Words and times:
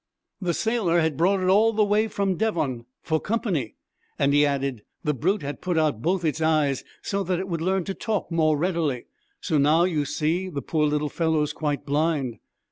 The 0.41 0.55
sailor 0.55 0.99
had 0.99 1.15
brought 1.15 1.41
it 1.41 1.47
all 1.47 1.73
the 1.73 1.83
way 1.85 2.07
from 2.07 2.35
Devon 2.35 2.87
for 3.03 3.19
company; 3.19 3.75
and 4.17 4.33
he 4.33 4.47
added, 4.47 4.81
'The 5.03 5.13
brute 5.13 5.43
had 5.43 5.61
put 5.61 5.77
out 5.77 6.01
both 6.01 6.25
its 6.25 6.41
eyes 6.41 6.83
so 7.03 7.23
that 7.23 7.37
it 7.37 7.47
would 7.47 7.61
learn 7.61 7.83
to 7.83 7.93
talk 7.93 8.31
more 8.31 8.57
readily; 8.57 9.05
so 9.41 9.59
now, 9.59 9.83
you 9.83 10.05
see, 10.05 10.49
the 10.49 10.63
poor 10.63 10.87
little 10.87 11.07
fellow 11.09 11.43
is 11.43 11.53
quite 11.53 11.85
blind.' 11.85 12.39